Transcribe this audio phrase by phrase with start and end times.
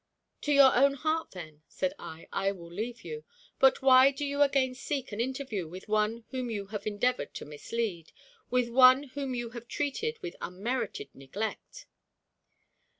[0.41, 3.23] "To your own heart, then," said I, "I will leave you.
[3.59, 7.45] But why do you again seek an interview with one whom you have endeavored to
[7.45, 8.11] mislead
[8.49, 11.85] with one whom you have treated with unmerited neglect?"